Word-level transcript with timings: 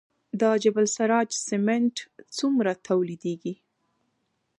د 0.39 0.41
جبل 0.63 0.83
السراج 0.89 1.29
سمنټ 1.47 1.95
څومره 2.37 2.71
تولیدیږي؟ 2.87 3.53